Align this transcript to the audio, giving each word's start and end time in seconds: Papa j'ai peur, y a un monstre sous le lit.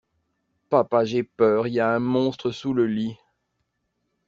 Papa 0.71 1.05
j'ai 1.05 1.21
peur, 1.21 1.67
y 1.67 1.79
a 1.79 1.87
un 1.93 1.99
monstre 1.99 2.49
sous 2.49 2.73
le 2.73 2.87
lit. 2.87 3.15